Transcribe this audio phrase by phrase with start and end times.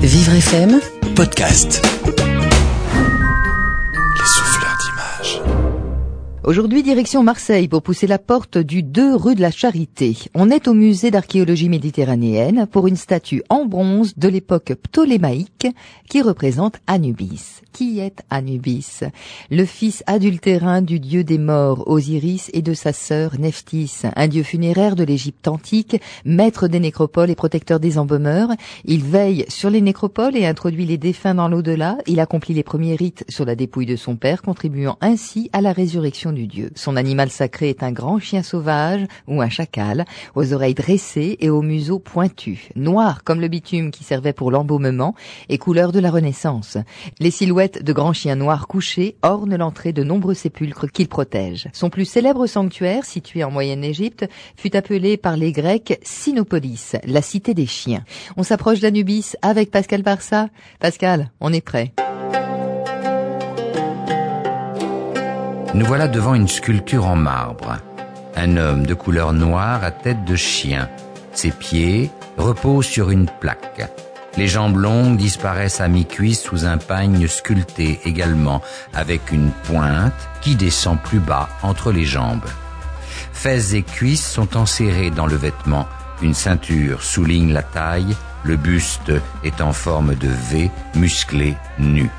[0.00, 0.80] Vivre FM,
[1.14, 1.97] podcast.
[6.48, 10.16] Aujourd'hui, direction Marseille pour pousser la porte du 2 rue de la Charité.
[10.34, 15.66] On est au musée d'archéologie méditerranéenne pour une statue en bronze de l'époque ptolémaïque
[16.08, 17.60] qui représente Anubis.
[17.74, 19.02] Qui est Anubis?
[19.50, 24.42] Le fils adultérin du dieu des morts Osiris et de sa sœur Nephthys, un dieu
[24.42, 28.48] funéraire de l'Égypte antique, maître des nécropoles et protecteur des embaumeurs.
[28.86, 31.98] Il veille sur les nécropoles et introduit les défunts dans l'au-delà.
[32.06, 35.72] Il accomplit les premiers rites sur la dépouille de son père, contribuant ainsi à la
[35.72, 36.32] résurrection
[36.74, 41.50] Son animal sacré est un grand chien sauvage ou un chacal, aux oreilles dressées et
[41.50, 45.14] au museau pointu, noir comme le bitume qui servait pour l'embaumement
[45.48, 46.78] et couleur de la Renaissance.
[47.18, 51.68] Les silhouettes de grands chiens noirs couchés ornent l'entrée de nombreux sépulcres qu'il protège.
[51.72, 57.54] Son plus célèbre sanctuaire, situé en Moyenne-Égypte, fut appelé par les Grecs Sinopolis, la cité
[57.54, 58.04] des chiens.
[58.36, 60.48] On s'approche d'Anubis avec Pascal Barça.
[60.80, 61.92] Pascal, on est prêt.
[65.78, 67.76] Nous voilà devant une sculpture en marbre.
[68.34, 70.88] Un homme de couleur noire à tête de chien.
[71.32, 73.88] Ses pieds reposent sur une plaque.
[74.36, 78.60] Les jambes longues disparaissent à mi-cuisse sous un pagne sculpté également,
[78.92, 82.48] avec une pointe qui descend plus bas entre les jambes.
[83.32, 85.86] Fesses et cuisses sont enserrées dans le vêtement.
[86.22, 88.16] Une ceinture souligne la taille.
[88.42, 89.12] Le buste
[89.44, 92.10] est en forme de V, musclé, nu.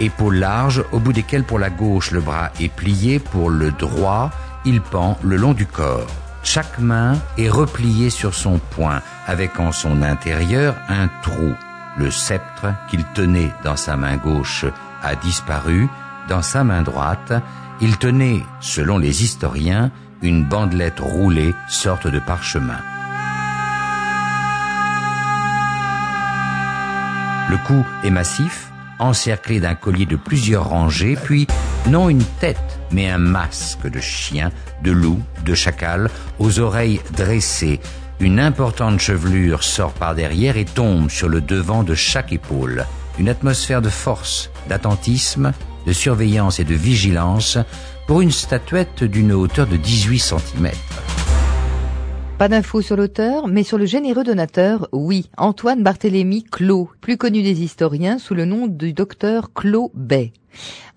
[0.00, 4.30] Épaules larges, au bout desquelles pour la gauche le bras est plié, pour le droit
[4.66, 6.06] il pend le long du corps.
[6.42, 11.54] Chaque main est repliée sur son poing, avec en son intérieur un trou.
[11.98, 14.66] Le sceptre qu'il tenait dans sa main gauche
[15.02, 15.88] a disparu.
[16.28, 17.32] Dans sa main droite,
[17.80, 19.90] il tenait, selon les historiens,
[20.22, 22.78] une bandelette roulée, sorte de parchemin.
[27.48, 28.65] Le cou est massif,
[28.98, 31.46] encerclé d'un collier de plusieurs rangées, puis
[31.88, 34.50] non une tête, mais un masque de chien,
[34.82, 37.80] de loup, de chacal, aux oreilles dressées.
[38.18, 42.86] Une importante chevelure sort par derrière et tombe sur le devant de chaque épaule.
[43.18, 45.52] Une atmosphère de force, d'attentisme,
[45.86, 47.58] de surveillance et de vigilance
[48.06, 50.70] pour une statuette d'une hauteur de 18 cm.
[52.38, 57.42] Pas d'infos sur l'auteur, mais sur le généreux donateur, oui, Antoine Barthélemy Clos, plus connu
[57.42, 60.34] des historiens sous le nom du docteur Clos Bay.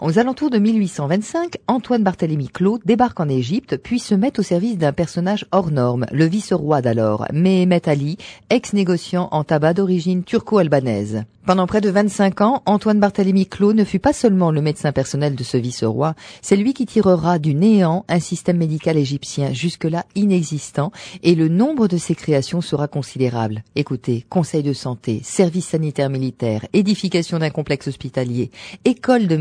[0.02, 4.78] Aux alentours de 1825, Antoine Barthélemy Clos débarque en Égypte, puis se met au service
[4.78, 8.18] d'un personnage hors norme, le vice-roi d'alors, Mehemet Ali,
[8.50, 11.24] ex-négociant en tabac d'origine turco-albanaise.
[11.46, 15.36] Pendant près de 25 ans, Antoine Barthélemy Clos ne fut pas seulement le médecin personnel
[15.36, 20.92] de ce vice-roi, c'est lui qui tirera du néant un système médical égyptien jusque-là inexistant,
[21.24, 23.64] et le nombre de ses créations sera considérable.
[23.76, 28.52] Écoutez, conseil de santé, service sanitaire militaire, édification d'un complexe hospitalier,
[28.86, 29.36] école de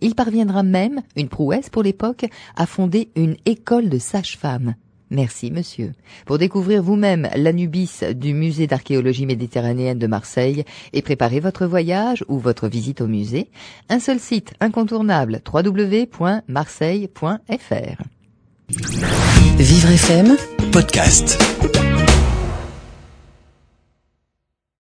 [0.00, 4.74] Il parviendra même, une prouesse pour l'époque, à fonder une école de sages-femmes.
[5.10, 5.92] Merci, monsieur.
[6.24, 12.38] Pour découvrir vous-même l'Anubis du musée d'archéologie méditerranéenne de Marseille et préparer votre voyage ou
[12.38, 13.48] votre visite au musée,
[13.88, 18.02] un seul site incontournable www.marseille.fr.
[19.58, 20.36] Vivre FM,
[20.72, 21.38] Podcast.